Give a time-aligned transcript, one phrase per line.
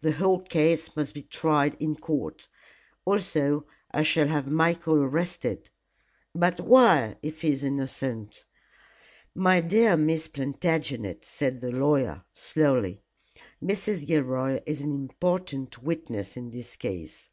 [0.00, 2.46] The whole case must be tried in court.
[3.06, 5.70] Also I shall have Michael arrested."
[6.34, 8.44] "But why, if he is innocent?"
[9.34, 13.00] "My dear Miss Plantagenet," said the lawyer, slowly,
[13.64, 14.06] "Mrs.
[14.06, 17.30] Gilroy is an important witness in this case.